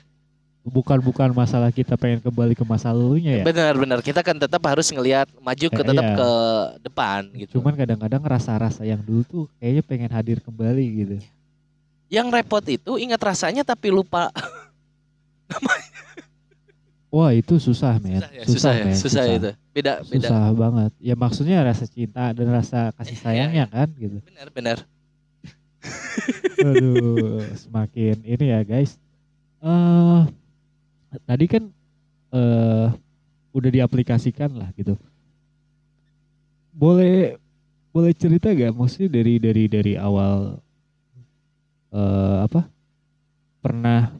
[0.64, 3.44] bukan bukan masalah kita pengen kembali ke masa lalunya ya.
[3.44, 6.16] Benar-benar kita kan tetap harus ngelihat maju ke Eh, tetap iya.
[6.16, 6.30] ke
[6.82, 7.52] depan gitu.
[7.60, 11.16] Cuman kadang-kadang rasa-rasa yang dulu tuh kayaknya pengen hadir kembali gitu.
[12.08, 14.30] Yang repot itu ingat rasanya tapi lupa
[17.16, 19.50] Wah itu susah men, susah ya, susah, ya, men, susah itu.
[19.72, 20.28] Beda beda.
[20.28, 20.92] Susah banget.
[21.00, 24.20] Ya maksudnya rasa cinta dan rasa kasih sayangnya kan gitu.
[24.20, 24.76] Benar benar.
[26.68, 29.00] Aduh, semakin ini ya guys.
[29.64, 30.22] eh
[31.24, 31.64] tadi kan
[32.36, 32.88] eh
[33.56, 35.00] udah diaplikasikan lah gitu.
[36.76, 37.40] Boleh
[37.96, 40.60] boleh cerita gak maksudnya dari dari dari awal
[41.96, 42.68] eh apa
[43.64, 44.12] pernah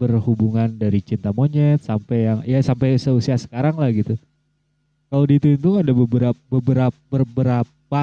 [0.00, 4.16] berhubungan dari cinta monyet sampai yang ya sampai seusia sekarang lah gitu.
[5.12, 8.02] Kalau dihitung ada beberapa beberapa beberapa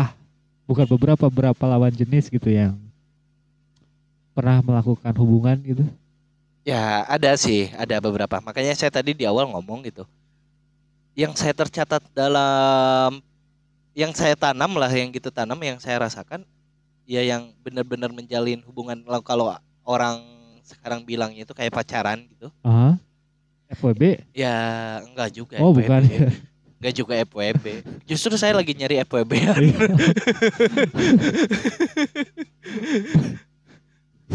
[0.70, 2.78] bukan beberapa beberapa lawan jenis gitu yang
[4.38, 5.82] pernah melakukan hubungan gitu.
[6.62, 8.38] Ya ada sih, ada beberapa.
[8.38, 10.06] Makanya saya tadi di awal ngomong gitu.
[11.18, 13.18] Yang saya tercatat dalam
[13.98, 16.46] yang saya tanam lah, yang gitu tanam, yang saya rasakan,
[17.10, 19.50] ya yang benar-benar menjalin hubungan kalau
[19.82, 20.37] orang
[20.68, 22.52] sekarang bilangnya itu kayak pacaran gitu.
[22.68, 23.00] Aha.
[23.72, 24.28] FWB?
[24.36, 24.56] Ya
[25.08, 25.56] enggak juga.
[25.64, 25.88] Oh, FWB.
[25.88, 26.04] bukan.
[26.78, 27.66] Enggak juga FWB.
[28.06, 29.34] Justru saya lagi nyari FWB.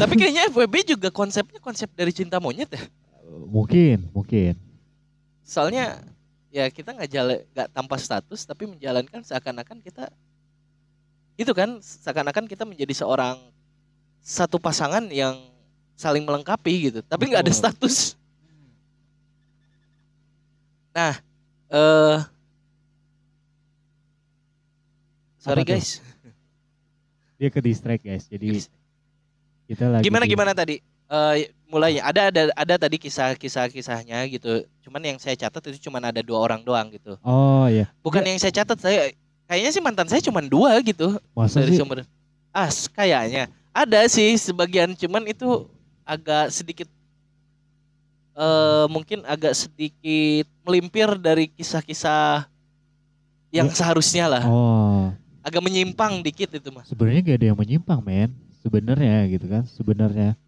[0.02, 2.82] Tapi kayaknya FWB juga konsepnya konsep dari cinta monyet ya.
[3.46, 4.58] mungkin, mungkin.
[5.46, 6.02] Soalnya
[6.50, 10.12] ya kita nggak jalan nggak tanpa status tapi menjalankan seakan-akan kita
[11.40, 13.40] itu kan seakan-akan kita menjadi seorang
[14.20, 15.51] satu pasangan yang
[15.94, 17.00] saling melengkapi gitu.
[17.02, 18.14] Tapi nggak ada status.
[20.92, 21.16] Nah
[21.68, 22.18] eh
[25.38, 25.72] sorry Apa tuh?
[25.74, 25.90] guys.
[27.36, 28.24] Dia ke distract guys.
[28.28, 28.62] Jadi
[29.66, 30.76] kita lagi gimana di- gimana tadi?
[31.12, 31.34] Eh
[31.66, 34.62] mulainya ada ada ada tadi kisah-kisah kisahnya gitu.
[34.84, 37.16] Cuman yang saya catat itu cuman ada dua orang doang gitu.
[37.24, 39.00] Oh ya, bukan yang saya catat saya
[39.48, 41.80] kayaknya sih mantan saya cuman dua gitu masa dari sih?
[41.80, 42.04] sumber.
[42.52, 43.48] As kayaknya.
[43.72, 45.64] Ada sih sebagian cuman itu
[46.02, 46.88] agak sedikit
[48.32, 52.48] eh mungkin agak sedikit melimpir dari kisah-kisah
[53.52, 53.76] yang Ya.
[53.76, 55.12] seharusnya lah Oh,
[55.44, 58.30] agak menyimpang dikit itu mas sebenarnya gak ada yang menyimpang men.
[58.62, 60.38] Sebenarnya gitu kan, sebenarnya.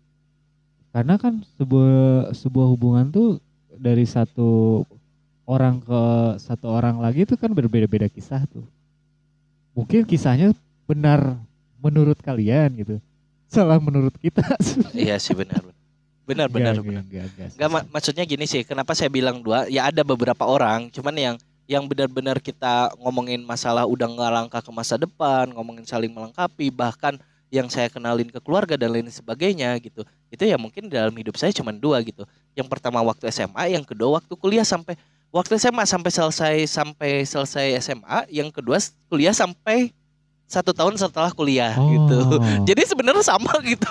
[0.95, 3.43] Karena kan sebuah sebuah hubungan tuh
[3.75, 4.87] dari satu
[5.51, 6.03] orang ke
[6.38, 8.62] satu orang lagi itu kan berbeda-beda kisah tuh.
[9.75, 10.55] Mungkin kisahnya
[10.87, 11.35] benar
[11.83, 13.03] menurut kalian gitu.
[13.55, 14.43] Salah menurut kita.
[14.99, 15.62] iya sih benar.
[16.25, 17.03] Benar benar Enggak, benar.
[17.05, 19.69] enggak, enggak, Enggak ma- maksudnya gini sih kenapa saya bilang dua?
[19.69, 24.71] Ya ada beberapa orang cuman yang yang benar-benar kita ngomongin masalah udah nggak langkah ke
[24.73, 27.17] masa depan ngomongin saling melengkapi bahkan
[27.49, 30.03] yang saya kenalin ke keluarga dan lain sebagainya gitu.
[30.33, 32.27] Itu ya mungkin dalam hidup saya cuma dua gitu.
[32.59, 34.99] Yang pertama waktu SMA yang kedua waktu kuliah sampai
[35.31, 39.95] waktu SMA sampai selesai sampai selesai SMA yang kedua kuliah sampai
[40.45, 42.41] satu tahun setelah kuliah gitu Oh.
[42.69, 43.91] jadi sebenarnya sama gitu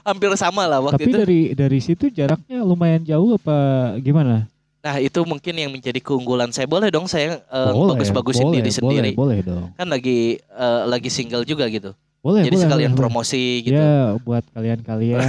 [0.00, 3.56] hampir sama lah waktu Tapi itu dari dari situ jaraknya lumayan jauh apa
[3.98, 4.48] gimana?
[4.78, 9.10] Nah itu mungkin yang menjadi keunggulan saya boleh dong saya Boleh, bagus-bagusin boleh, diri sendiri
[9.12, 9.68] Boleh, boleh dong.
[9.74, 11.92] kan lagi eh, lagi single juga gitu
[12.24, 13.02] Boleh, jadi boleh, sekalian boleh, boleh.
[13.04, 15.28] promosi gitu Ya buat kalian-kalian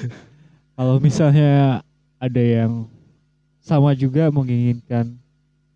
[0.78, 1.84] kalau misalnya
[2.16, 2.88] ada yang
[3.60, 5.12] sama juga menginginkan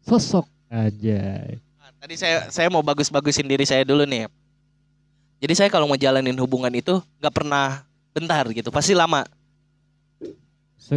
[0.00, 1.44] sosok aja.
[2.04, 4.28] Tadi saya saya mau bagus-bagusin diri saya dulu nih.
[5.40, 7.80] Jadi saya kalau mau jalanin hubungan itu nggak pernah
[8.12, 9.24] bentar gitu pasti lama.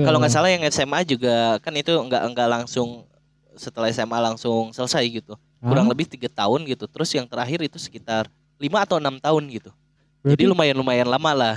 [0.03, 3.07] Kalau nggak salah yang SMA juga kan itu nggak nggak langsung
[3.55, 5.39] setelah SMA langsung selesai gitu.
[5.63, 8.27] Kurang lebih tiga tahun gitu terus yang terakhir itu sekitar
[8.59, 9.71] lima atau enam tahun gitu.
[10.19, 11.55] Berarti- jadi lumayan lumayan lama lah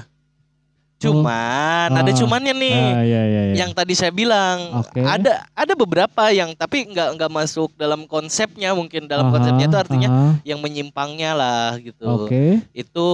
[1.01, 2.15] cuman ada Ah.
[2.15, 3.55] cumannya nih Ah, ya, ya, ya.
[3.57, 5.01] yang tadi saya bilang Oke.
[5.01, 9.79] ada ada beberapa yang tapi nggak nggak masuk dalam konsepnya mungkin dalam Aha, konsepnya itu
[9.79, 10.29] artinya aha.
[10.45, 12.61] yang menyimpangnya lah gitu Oke.
[12.71, 13.09] itu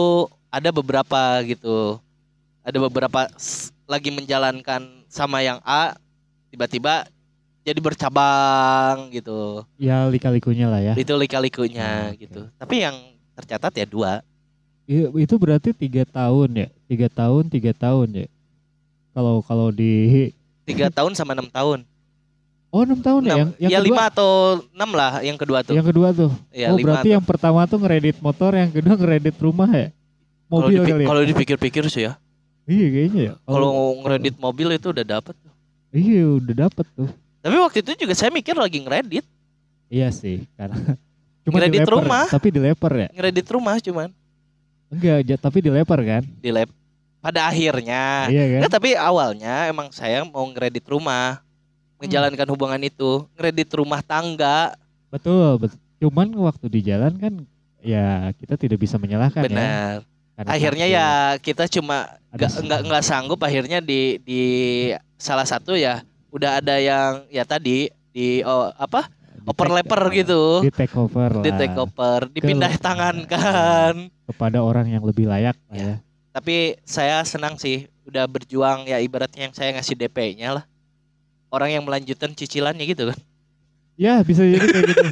[0.48, 2.02] ada beberapa gitu
[2.60, 3.30] ada beberapa
[3.86, 5.94] lagi menjalankan sama yang A
[6.50, 7.06] tiba-tiba
[7.62, 10.94] jadi bercabang gitu Ya lika-likunya lah ya.
[10.94, 12.18] itu lika-likunya Ah, oke.
[12.18, 12.98] gitu tapi yang
[13.32, 14.26] tercatat ya dua
[15.16, 18.26] Itu berarti tiga tahun ya, tiga tahun, tiga tahun ya.
[19.10, 20.30] Kalau kalau di
[20.62, 21.82] tiga tahun sama enam tahun
[22.66, 23.38] oh enam tahun ya, Enam.
[23.38, 24.30] yang yang ya kedua, lima atau
[24.68, 26.28] enam lah yang kedua tuh yang kedua tuh.
[26.52, 29.88] ya oh berarti yang pertama tuh ngeredit motor, yang kedua ngeredit rumah ya,
[30.46, 31.08] mobil dipi- kali ya.
[31.08, 32.12] Kalau dipikir-pikir sih ya.
[32.66, 33.34] Iya kayaknya ya.
[33.40, 33.70] Kalau
[34.02, 35.34] ngeredit mobil itu udah dapet.
[35.34, 35.52] tuh.
[35.90, 37.08] iya udah dapet tuh.
[37.40, 39.24] Tapi waktu itu juga saya mikir lagi ngeredit,
[39.86, 40.76] Iya sih, karena
[41.46, 42.24] cuma Ngeredit dileper, rumah.
[42.28, 43.08] tapi dileper ya.
[43.14, 44.10] ngeredit rumah cuman
[44.86, 46.22] Enggak, tapi dileper kan?
[46.38, 46.70] di lab.
[47.18, 48.58] Pada akhirnya, Iya kan?
[48.62, 51.42] Nggak, tapi awalnya emang saya mau ngeredit rumah,
[51.98, 54.78] menjalankan hubungan itu, ngeredit rumah tangga,
[55.10, 55.78] Betul, betul.
[55.96, 57.32] Cuman waktu di jalan kan
[57.80, 59.48] ya kita tidak bisa menyalahkan ya.
[59.48, 59.94] benar.
[60.36, 61.08] Karena Akhirnya ya
[61.40, 62.04] kita cuma
[62.36, 64.42] nggak se- nggak nggak sanggup akhirnya di di
[65.16, 69.08] salah satu ya udah ada yang ya tadi di oh, apa
[69.46, 70.42] leper gitu.
[70.66, 71.44] Di take over lah.
[71.44, 73.94] di take over, dipindah Ke- tangankan.
[74.26, 75.78] kepada orang yang lebih layak Ya.
[75.78, 75.94] ya.
[76.34, 80.64] Tapi saya senang sih udah berjuang ya ibaratnya yang saya ngasih DP-nya lah.
[81.48, 83.18] Orang yang melanjutkan cicilannya gitu kan.
[83.96, 85.04] Ya bisa jadi kayak gitu.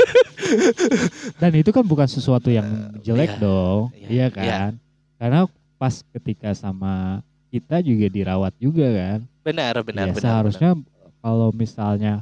[1.41, 4.57] Dan itu kan bukan sesuatu yang jelek iya, dong, iya, iya iya.
[4.69, 4.73] kan?
[5.17, 5.41] Karena
[5.81, 9.19] pas ketika sama kita juga dirawat juga kan.
[9.47, 10.21] Benar, benar, ya, benar.
[10.21, 10.71] seharusnya
[11.25, 12.21] kalau misalnya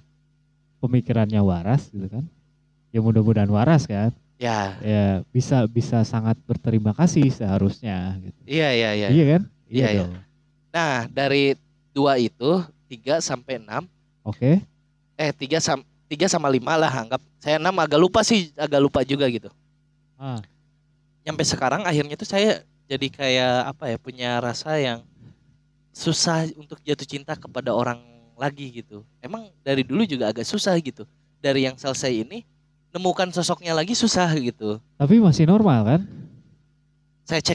[0.83, 2.27] pemikirannya waras gitu kan.
[2.91, 4.11] Ya mudah-mudahan waras kan.
[4.37, 8.41] Ya, Ya bisa bisa sangat berterima kasih seharusnya gitu.
[8.43, 9.09] iya iya iya.
[9.09, 9.43] Iya kan?
[9.71, 10.01] Iya, iya.
[10.03, 10.13] dong.
[10.75, 11.55] Nah, dari
[11.95, 13.87] dua itu tiga sampai enam
[14.21, 14.59] Oke.
[15.15, 19.01] eh tiga sam tiga sama lima lah anggap saya enam agak lupa sih agak lupa
[19.01, 19.49] juga gitu
[20.21, 20.41] Ah,
[21.25, 25.01] nyampe sekarang akhirnya tuh saya jadi kayak apa ya punya rasa yang
[25.93, 28.01] susah untuk jatuh cinta kepada orang
[28.43, 29.07] lagi gitu.
[29.23, 31.07] Emang dari dulu juga agak susah gitu.
[31.39, 32.43] Dari yang selesai ini
[32.91, 34.83] nemukan sosoknya lagi susah gitu.
[34.99, 36.03] Tapi masih normal kan?
[37.23, 37.55] saya cek.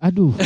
[0.00, 0.32] Aduh.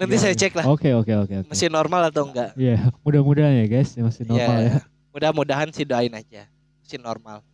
[0.00, 0.64] nanti Iya, saya cek lah.
[0.66, 2.56] Oke oke oke masih normal atau enggak?
[2.56, 4.80] Iya, mudah-mudahan ya guys, masih normal Ya, ya.
[5.12, 6.48] mudah-mudahan sih doain aja.
[6.82, 7.44] Masih normal.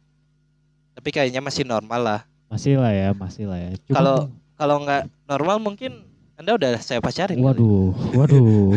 [0.97, 2.21] Tapi kayaknya masih normal lah.
[2.49, 3.71] Masih lah ya, masih lah ya.
[3.91, 6.06] Kalau- kalau nggak normal mungkin
[6.37, 7.41] anda udah saya pacarin.
[7.41, 8.77] Waduh, waduh,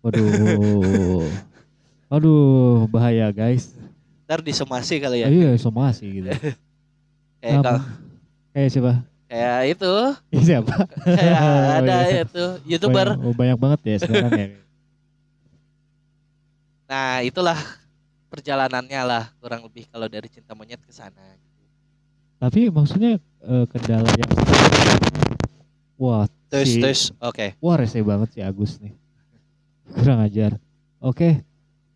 [0.00, 1.26] waduh,
[2.08, 3.74] waduh, bahaya guys.
[4.24, 6.28] ntar disomasi kali ya Iya, somasi gitu.
[7.40, 7.84] kayak kalau-
[8.52, 8.92] Kayak siapa?
[9.24, 9.92] kayak itu
[10.38, 10.74] siapa?
[11.00, 12.22] kayak Oh, ada iya.
[12.22, 14.46] itu youtuber Banyak, oh, banyak banget ya sekarang ya.
[16.88, 17.56] nah itulah
[18.28, 21.24] perjalanannya lah kurang lebih kalau dari cinta monyet ke sana
[22.36, 24.28] Tapi maksudnya eh, kendala yang
[25.98, 28.94] Wah, terus si- terus oke Wah rese banget si Agus nih.
[29.90, 30.54] Kurang ajar.
[30.98, 31.42] Oke.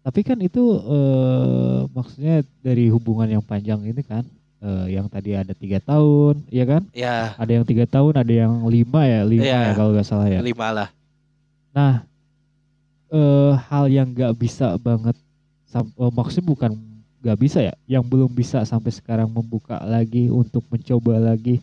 [0.03, 4.27] Tapi kan itu eh, maksudnya dari hubungan yang panjang ini kan,
[4.59, 6.83] eh, yang tadi ada tiga tahun, ya kan?
[6.91, 9.61] ya Ada yang tiga tahun, ada yang lima ya, lima Iya.
[9.71, 10.43] ya kalau nggak salah ya.
[10.43, 10.89] lima lah
[11.71, 12.03] Nah,
[13.09, 15.15] eh, hal yang nggak bisa banget,
[15.65, 16.73] sam- eh, maksudnya bukan
[17.23, 21.63] nggak bisa ya, yang belum bisa sampai sekarang membuka lagi untuk mencoba lagi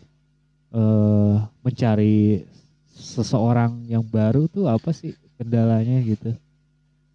[0.70, 1.34] eh
[1.66, 2.46] mencari
[2.94, 6.30] seseorang yang baru tuh apa sih kendalanya gitu?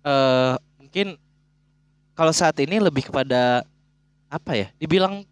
[0.05, 1.15] eh mungkin
[2.15, 3.67] kalau saat ini lebih kepada
[4.31, 4.67] apa ya?
[4.79, 5.27] Dibilang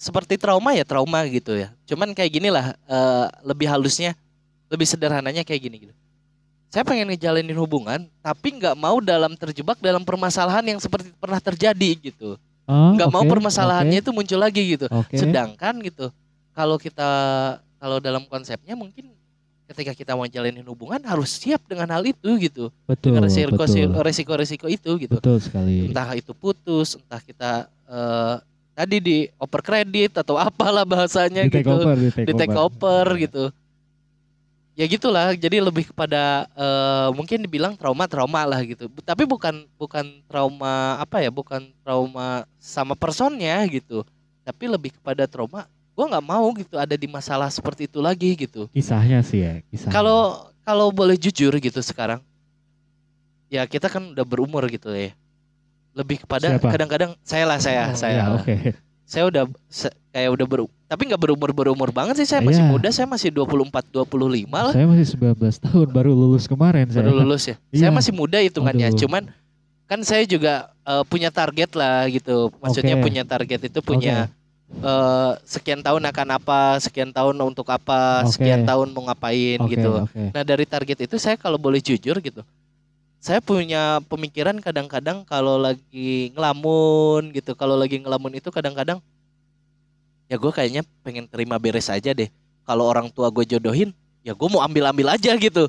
[0.00, 1.72] seperti trauma ya trauma gitu ya.
[1.88, 4.16] Cuman kayak gini lah eh, lebih halusnya
[4.68, 5.94] lebih sederhananya kayak gini gitu.
[6.72, 11.90] Saya pengen ngejalanin hubungan tapi nggak mau dalam terjebak dalam permasalahan yang seperti pernah terjadi
[12.12, 12.36] gitu.
[12.64, 14.88] Ah, nggak mau oke, permasalahannya itu muncul lagi gitu.
[14.88, 15.20] Oke.
[15.20, 16.08] sedangkan gitu
[16.54, 17.10] kalau kita
[17.76, 19.12] kalau dalam konsepnya mungkin
[19.64, 22.68] ketika kita mau jalanin hubungan harus siap dengan hal itu gitu.
[22.84, 25.16] Betul, dengan resiko betul, resiko resiko itu gitu.
[25.18, 25.88] Betul sekali.
[25.90, 28.34] entah itu putus entah kita eh,
[28.76, 31.80] tadi di oper kredit atau apalah bahasanya Di take gitu.
[31.80, 32.62] over, di take di take over.
[32.62, 33.44] over gitu.
[34.74, 38.90] Ya gitulah jadi lebih kepada eh, mungkin dibilang trauma trauma lah gitu.
[39.00, 44.04] Tapi bukan bukan trauma apa ya bukan trauma sama personnya gitu.
[44.44, 45.64] Tapi lebih kepada trauma
[45.94, 50.34] gua nggak mau gitu ada di masalah seperti itu lagi gitu Kisahnya sih ya, kalau
[50.60, 52.18] kalau boleh jujur gitu sekarang
[53.46, 55.14] ya kita kan udah berumur gitu ya
[55.94, 58.54] lebih kepada kadang-kadang saya lah saya Oh, saya ya, oke.
[59.04, 62.70] saya udah se- kayak udah beru tapi nggak berumur berumur banget sih saya masih Iya.
[62.72, 67.06] muda saya masih 24 25 lah Saya masih 19 tahun baru lulus kemarin saya.
[67.06, 67.78] baru lulus ya Iya.
[67.78, 68.98] saya masih muda hitungannya Aduh.
[68.98, 69.22] cuman
[69.84, 73.04] kan saya juga eh, punya target lah gitu maksudnya Oke.
[73.04, 74.26] punya target itu punya
[74.82, 78.38] eh, sekian tahun akan apa sekian tahun untuk apa Oke.
[78.38, 80.34] sekian tahun mau ngapain Oke, gitu oke.
[80.34, 82.42] Nah dari target itu saya kalau boleh jujur gitu,
[83.22, 89.00] saya punya pemikiran kadang-kadang kalau lagi ngelamun gitu, kalau lagi ngelamun itu kadang-kadang
[90.28, 92.28] ya gue kayaknya pengen terima beres aja deh.
[92.64, 93.92] Kalau orang tua gue jodohin,
[94.24, 95.68] ya gue mau ambil-ambil aja gitu.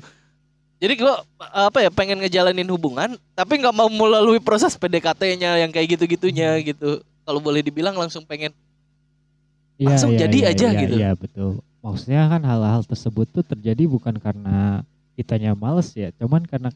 [0.76, 5.96] Jadi gue apa ya pengen ngejalanin hubungan, tapi nggak mau melalui proses PDKT-nya yang kayak
[5.96, 7.00] gitu-gitunya gitu.
[7.24, 8.52] Kalau boleh dibilang langsung pengen
[9.76, 10.94] Iya, langsung iya, jadi iya, aja iya, gitu.
[10.96, 11.50] Iya betul.
[11.84, 14.82] Maksudnya kan hal-hal tersebut tuh terjadi bukan karena
[15.16, 16.68] kitanya males ya, cuman karena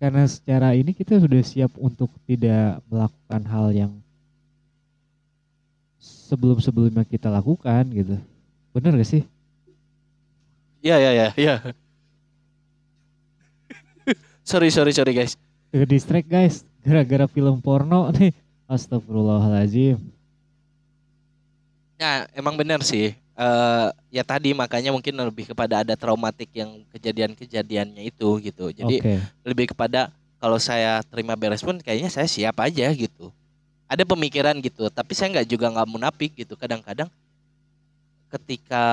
[0.00, 3.92] karena secara ini kita sudah siap untuk tidak melakukan hal yang
[6.00, 8.16] sebelum-sebelumnya kita lakukan gitu.
[8.72, 9.22] Bener gak sih?
[10.80, 11.54] Iya ya ya ya.
[14.50, 15.36] sorry sorry sorry guys.
[15.68, 18.32] Ke distract guys, gara-gara film porno nih.
[18.70, 20.19] Astagfirullahaladzim.
[22.00, 23.12] Nah, emang benar sih.
[23.12, 28.72] Eh ya tadi makanya mungkin lebih kepada ada traumatik yang kejadian-kejadiannya itu gitu.
[28.72, 29.14] Jadi Oke.
[29.44, 30.08] lebih kepada
[30.40, 33.28] kalau saya terima beres pun kayaknya saya siap aja gitu.
[33.84, 36.56] Ada pemikiran gitu, tapi saya nggak juga nggak munafik gitu.
[36.56, 37.12] Kadang-kadang
[38.32, 38.84] ketika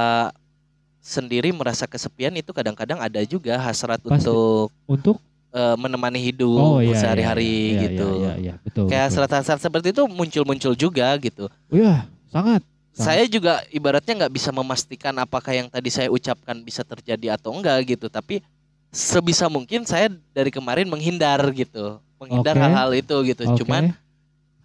[0.99, 4.27] sendiri merasa kesepian itu kadang-kadang ada juga hasrat Pasti.
[4.27, 5.17] untuk Untuk
[5.55, 8.09] eh, menemani hidup oh iya, iya, sehari-hari iya, iya, gitu.
[8.19, 8.85] Iya, iya, betul.
[8.91, 11.47] Kayak hasrat-hasrat seperti itu muncul-muncul juga gitu.
[11.71, 12.65] Iya, sangat.
[12.97, 13.05] Sangat.
[13.05, 17.93] Saya juga ibaratnya nggak bisa memastikan apakah yang tadi saya ucapkan bisa terjadi atau enggak
[17.93, 18.41] gitu, tapi
[18.89, 23.45] sebisa mungkin saya dari kemarin menghindar gitu, menghindar hal-hal itu gitu.
[23.45, 23.61] Oke.
[23.61, 23.93] Cuman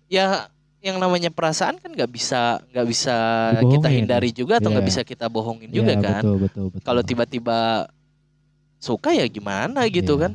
[0.09, 0.49] ya
[0.81, 3.15] yang namanya perasaan kan nggak bisa nggak bisa
[3.53, 3.93] kita Dibohongin.
[4.01, 4.91] hindari juga atau nggak Iya.
[4.97, 6.23] bisa kita bohongin Iya, juga kan.
[6.25, 6.87] Betul, betul, betul.
[6.89, 7.59] Kalau tiba-tiba
[8.81, 10.23] suka ya gimana gitu Iya.
[10.25, 10.33] kan.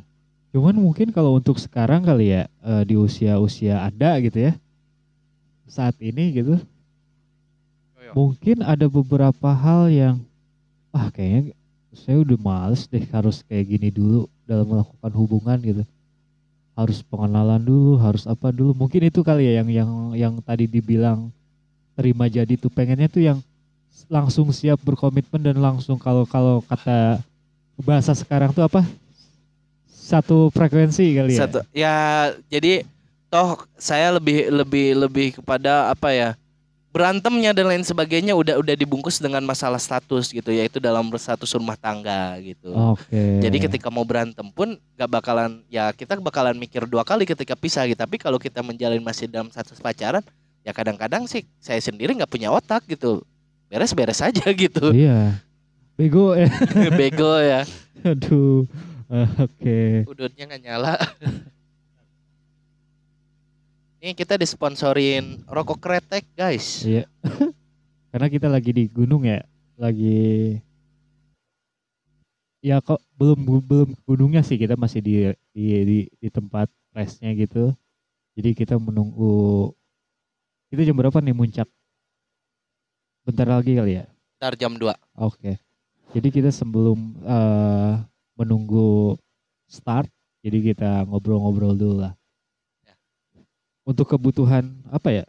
[0.53, 4.53] Cuman mungkin kalau untuk sekarang kali ya eh, di usia-usia Anda gitu ya.
[5.65, 6.61] Saat ini gitu.
[8.07, 8.15] Iya.
[8.15, 10.15] Mungkin ada beberapa hal yang
[10.95, 11.51] ah kayaknya
[11.91, 15.83] saya udah males deh harus kayak gini dulu dalam melakukan hubungan gitu.
[16.77, 18.71] Harus pengenalan dulu, harus apa dulu.
[18.71, 21.33] Mungkin itu kali ya yang yang yang tadi dibilang
[21.97, 23.39] terima jadi tuh pengennya tuh yang
[24.07, 27.19] langsung siap berkomitmen dan langsung kalau kalau kata
[27.81, 28.85] bahasa sekarang tuh apa?
[29.89, 31.39] Satu frekuensi kali ya.
[31.43, 31.95] Satu ya
[32.47, 32.87] jadi
[33.27, 36.29] toh saya lebih lebih lebih kepada apa ya?
[36.97, 41.77] Berantemnya dan lain sebagainya udah udah dibungkus dengan masalah status gitu yaitu dalam status rumah
[41.77, 42.73] tangga gitu.
[42.73, 43.37] Oke.
[43.37, 47.85] Jadi ketika mau berantem pun gak bakalan ya kita bakalan mikir dua kali ketika pisah
[47.85, 48.01] gitu.
[48.01, 50.25] Tapi kalau kita menjalin masih dalam status pacaran
[50.65, 53.21] ya kadang-kadang sih saya sendiri nggak punya otak gitu.
[53.69, 54.89] Beres-beres aja gitu.
[54.89, 55.37] Iya.
[55.93, 56.49] Bego ya.
[56.99, 57.61] Bego ya.
[58.01, 58.65] Aduh.
[59.37, 60.03] Oke.
[60.09, 60.97] Udutnya nggak nyala.
[63.97, 66.85] Ini kita disponsorin rokok kretek guys.
[66.85, 67.09] Iya.
[68.13, 69.41] Karena kita lagi di gunung ya,
[69.73, 70.57] lagi
[72.61, 75.13] ya kok belum belum gunungnya sih kita masih di
[75.53, 77.73] di di, di tempat restnya gitu.
[78.37, 79.73] Jadi kita menunggu
[80.69, 81.69] itu jam berapa nih muncak?
[83.25, 84.05] Bentar lagi kali ya.
[84.37, 85.57] Ntar jam 2 Oke.
[86.13, 87.93] Jadi kita sebelum eh,
[88.37, 89.17] menunggu
[89.65, 90.07] start,
[90.41, 92.16] jadi kita ngobrol-ngobrol dulu lah.
[93.87, 93.89] Ya.
[93.89, 95.25] Untuk kebutuhan apa ya?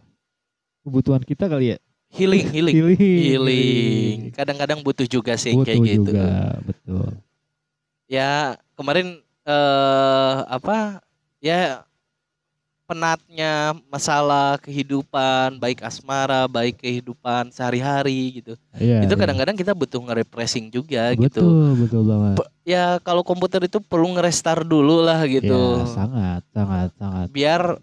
[0.82, 1.78] Kebutuhan kita kali ya.
[2.10, 2.74] Healing, healing.
[2.74, 2.98] Healing.
[2.98, 4.16] Healing.
[4.34, 6.10] Kadang-kadang butuh juga sih Butuh kayak gitu.
[6.10, 6.26] juga,
[6.66, 7.06] betul.
[8.10, 11.00] Ya kemarin eh apa
[11.38, 11.86] ya
[12.84, 19.04] penatnya masalah kehidupan baik asmara baik kehidupan sehari-hari gitu Iya.
[19.04, 19.20] itu iya.
[19.20, 21.44] kadang-kadang kita butuh nge-refreshing juga betul, gitu
[21.84, 22.34] betul banget.
[22.64, 27.26] Ya kalau komputer itu perlu nge-restart dulu lah gitu Ya, sangat, sangat, sangat.
[27.28, 27.76] biar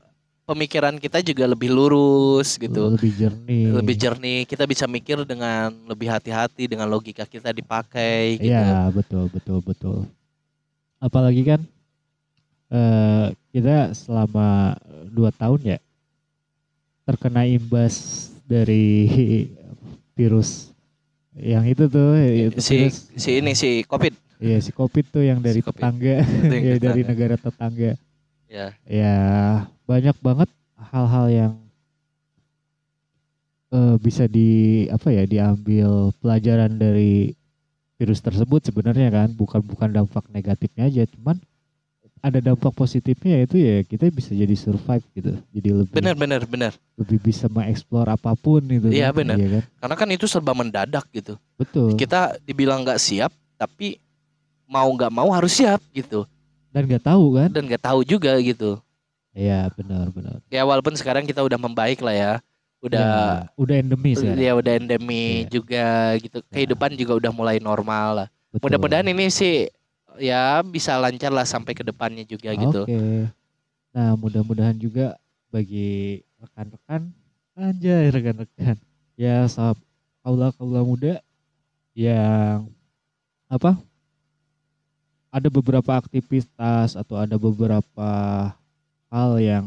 [0.45, 3.65] pemikiran kita juga lebih lurus gitu Lebih jernih.
[3.73, 9.25] lebih jernih kita bisa mikir dengan lebih hati-hati dengan logika kita dipakai gitu Iya, betul,
[9.27, 9.97] betul, betul.
[10.97, 11.61] Apalagi kan
[12.67, 14.73] eh kita selama
[15.07, 15.79] dua tahun ya
[17.03, 17.95] terkena imbas
[18.43, 19.05] dari
[20.17, 20.73] virus
[21.35, 25.39] yang itu tuh itu si virus, si ini si covid Iya si covid tuh yang
[25.39, 25.79] dari Si Covid.
[25.79, 26.15] tetangga,
[26.67, 27.95] ya, dari negara tetangga.
[28.45, 29.15] ya Ya
[29.85, 30.49] banyak banget
[30.91, 31.53] hal-hal yang
[33.71, 34.49] eh, bisa di
[34.89, 37.33] apa ya diambil pelajaran dari
[37.95, 39.29] virus tersebut sebenarnya kan.
[39.31, 41.37] Bukan bukan dampak negatifnya aja cuman
[42.25, 45.37] ada dampak positifnya yaitu ya kita bisa jadi survive gitu.
[45.53, 46.73] Jadi lebih benar benar benar.
[46.97, 49.21] lebih bisa mengeksplor apa pun gitu Iya, kan.
[49.21, 49.35] benar.
[49.37, 49.63] Iya kan?
[49.77, 51.37] Karena kan itu serba mendadak gitu.
[51.53, 51.93] Betul.
[51.93, 54.01] Kita dibilang nggak siap tapi
[54.65, 56.25] mau nggak mau harus siap gitu.
[56.73, 57.49] Dan nggak tahu kan?
[57.53, 58.81] Dan nggak tahu juga gitu
[59.35, 60.39] Iya benar benar.
[60.47, 62.33] Ya walaupun sekarang kita udah membaik lah ya.
[62.79, 63.15] Udah Ya,
[63.59, 65.49] udah endemis ya ya udah endemi Iya.
[65.51, 65.87] juga
[66.23, 66.37] gitu.
[66.47, 68.27] Kehidupan juga udah mulai normal lah.
[68.63, 69.67] Mudah-mudahan ini sih
[70.15, 72.87] ya bisa lancar lah sampai ke depannya juga gitu.
[72.87, 73.27] Oke.
[73.91, 75.19] Nah, mudah-mudahan juga
[75.51, 77.11] bagi rekan-rekan
[77.59, 78.79] anjay rekan-rekan.
[79.19, 79.75] Ya sahab
[80.23, 81.13] kaula-kaula muda
[81.91, 82.71] yang
[83.51, 83.75] apa?
[85.31, 88.07] Ada beberapa aktivitas atau ada beberapa
[89.15, 89.65] hal yang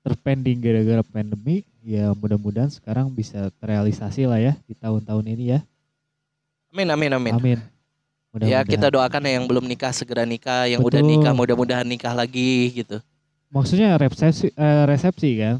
[0.00, 5.60] terpending gara-gara pandemi ya mudah-mudahan sekarang bisa terrealisasi lah ya di tahun-tahun ini ya.
[6.72, 7.58] amin amin amin Amin.
[7.60, 7.68] ya
[8.32, 8.64] Mudah-mudahan.
[8.64, 11.10] kita doakan yang belum nikah segera nikah yang udah Betul.
[11.12, 13.02] nikah mudah-mudahan nikah lagi gitu
[13.50, 15.56] Maksudnya resepsi eh, resepsi kan?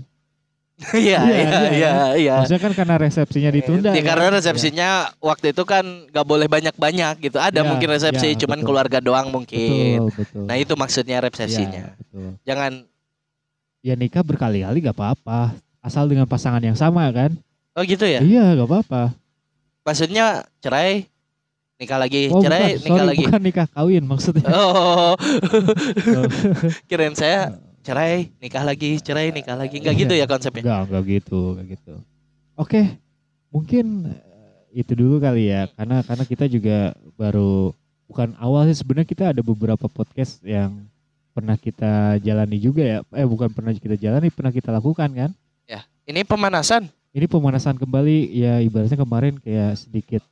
[0.95, 2.35] Iya, Iya, iya, iya, iya, iya.
[2.41, 3.91] Maksudnya kan karena resepsinya ditunda.
[3.91, 4.07] Ya, kan?
[4.15, 7.37] karena resepsinya waktu itu kan nggak boleh banyak-banyak gitu.
[7.37, 8.69] Ada Ya, mungkin resepsi, ya, cuman betul.
[8.71, 9.99] keluarga doang Ya, mungkin.
[10.01, 10.45] betul, betul.
[10.47, 11.83] Nah itu maksudnya resepsinya.
[11.85, 12.31] Ya, betul.
[12.47, 12.73] Jangan,
[13.81, 15.57] Ya nikah berkali-kali gak apa-apa.
[15.81, 17.33] Asal dengan pasangan yang sama kan?
[17.73, 18.21] oh gitu ya.
[18.21, 19.03] Iya gak apa-apa.
[19.81, 21.09] Maksudnya cerai,
[21.81, 23.25] nikah lagi, Oh cerai, bukan, nikah sorry, lagi.
[23.25, 24.45] bukan nikah kawin maksudnya.
[24.53, 25.17] Oh, Oh.
[26.89, 29.81] kirain saya cerai, nikah lagi, cerai, nikah lagi.
[29.81, 30.61] Enggak gitu ya konsepnya.
[30.61, 31.95] Enggak, enggak gitu, enggak gitu.
[32.61, 32.81] Oke,
[33.49, 37.73] mungkin eh, itu dulu kali ya, karena karena kita juga baru
[38.05, 40.85] bukan awal sih sebenarnya kita ada beberapa podcast yang
[41.31, 42.99] pernah kita jalani juga ya.
[43.15, 45.33] Eh bukan pernah kita jalani, pernah kita lakukan kan?
[46.09, 46.91] Ini pemanasan.
[47.15, 50.23] Ini pemanasan kembali ya ibaratnya kemarin kayak sedikit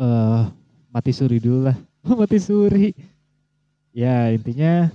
[0.00, 0.42] eh
[0.90, 1.76] mati suri dulu lah.
[2.18, 2.90] mati suri.
[3.94, 4.90] Ya intinya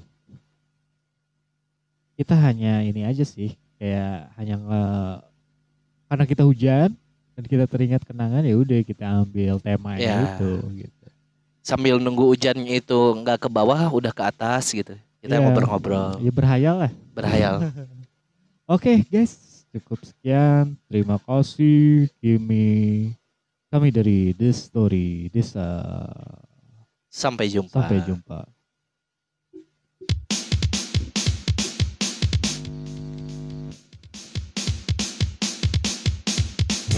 [2.19, 4.83] kita hanya ini aja sih kayak hanya nge
[6.07, 6.89] karena kita hujan
[7.35, 10.23] dan kita teringat kenangan ya udah kita ambil tema Ya.
[10.35, 11.04] itu gitu
[11.65, 14.93] sambil nunggu hujan itu nggak ke bawah udah ke atas gitu.
[15.17, 15.41] Kita iya.
[15.41, 16.21] ngobrol-ngobrol.
[16.21, 16.91] Ya berhayal lah.
[17.17, 17.55] Berhayal.
[18.69, 19.65] Oke okay, guys.
[19.73, 20.77] Cukup sekian.
[20.85, 22.05] Terima kasih.
[22.21, 23.09] Kimi
[23.73, 26.05] kami dari The Story Desa.
[27.09, 27.81] Sampai jumpa.
[27.81, 28.45] Sampai jumpa.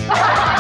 [0.08, 0.57] Ha ha ha!